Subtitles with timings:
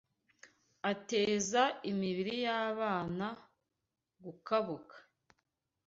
[0.91, 3.27] Ateza Imibiri y’Abana
[4.23, 4.95] Gukabuka